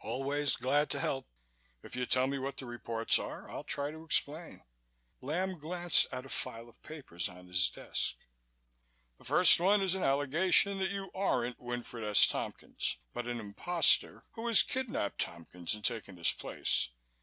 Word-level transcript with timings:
"Always 0.00 0.56
glad 0.56 0.88
to 0.88 0.98
help," 1.00 1.26
I 1.26 1.28
assured 1.28 1.44
him. 1.44 1.78
"If 1.86 1.96
you'll 1.96 2.06
tell 2.06 2.26
me 2.26 2.38
what 2.38 2.56
the 2.56 2.64
reports 2.64 3.18
are, 3.18 3.46
I'll 3.50 3.62
try 3.62 3.90
to 3.90 4.04
explain." 4.04 4.62
Lamb 5.20 5.58
glanced 5.58 6.06
at 6.10 6.24
a 6.24 6.30
file 6.30 6.66
of 6.70 6.82
papers 6.82 7.28
on 7.28 7.46
his 7.46 7.68
desk. 7.68 8.16
"The 9.18 9.24
first 9.24 9.60
one 9.60 9.82
is 9.82 9.94
an 9.94 10.02
allegation 10.02 10.78
that 10.78 10.92
you 10.92 11.10
aren't 11.14 11.60
Winfred 11.60 12.04
S. 12.08 12.26
Tompkins, 12.26 12.96
but 13.12 13.26
an 13.26 13.38
imposter 13.38 14.24
who 14.30 14.48
has 14.48 14.62
kidnapped 14.62 15.18
Tompkins 15.20 15.74
and 15.74 15.84
taken 15.84 16.16
his 16.16 16.32
place. 16.32 16.88